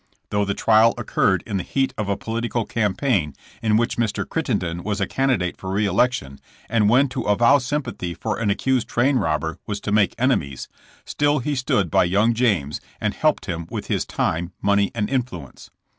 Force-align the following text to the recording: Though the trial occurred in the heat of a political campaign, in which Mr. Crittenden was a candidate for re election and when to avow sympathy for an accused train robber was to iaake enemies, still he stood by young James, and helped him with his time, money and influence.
Though 0.31 0.45
the 0.45 0.55
trial 0.55 0.95
occurred 0.97 1.43
in 1.45 1.57
the 1.57 1.63
heat 1.63 1.93
of 1.95 2.09
a 2.09 2.17
political 2.17 2.65
campaign, 2.65 3.35
in 3.61 3.77
which 3.77 3.97
Mr. 3.97 4.27
Crittenden 4.27 4.81
was 4.81 4.99
a 4.99 5.05
candidate 5.05 5.57
for 5.57 5.69
re 5.71 5.85
election 5.85 6.39
and 6.67 6.89
when 6.89 7.07
to 7.09 7.21
avow 7.21 7.59
sympathy 7.59 8.15
for 8.15 8.39
an 8.39 8.49
accused 8.49 8.87
train 8.87 9.17
robber 9.17 9.59
was 9.67 9.79
to 9.81 9.91
iaake 9.91 10.15
enemies, 10.17 10.67
still 11.05 11.37
he 11.37 11.53
stood 11.53 11.91
by 11.91 12.05
young 12.05 12.33
James, 12.33 12.81
and 12.99 13.13
helped 13.13 13.45
him 13.45 13.67
with 13.69 13.89
his 13.89 14.03
time, 14.03 14.53
money 14.59 14.89
and 14.95 15.07
influence. 15.07 15.69